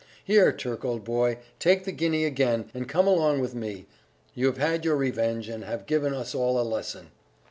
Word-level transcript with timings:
"Here, 0.25 0.51
Turk, 0.51 0.83
old 0.83 1.03
boy, 1.03 1.37
take 1.59 1.85
the 1.85 1.91
guinea 1.91 2.25
again, 2.25 2.71
and 2.73 2.89
come 2.89 3.05
along 3.05 3.39
with 3.39 3.53
me! 3.53 3.85
you 4.33 4.47
have 4.47 4.57
had 4.57 4.83
your 4.83 4.95
revenge, 4.95 5.47
and 5.47 5.63
have 5.63 5.85
given 5.85 6.11
us 6.11 6.33
all 6.33 6.59
a 6.59 6.65
lesson." 6.67 7.11